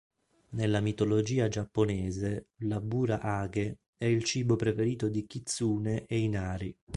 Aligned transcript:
Nella 0.55 0.79
mitologia 0.79 1.47
giapponese 1.47 2.47
l"'abura-age" 2.61 3.81
è 3.97 4.05
il 4.05 4.23
cibo 4.23 4.55
preferito 4.55 5.07
di 5.09 5.27
Kitsune 5.27 6.07
e 6.07 6.17
Inari. 6.17 6.75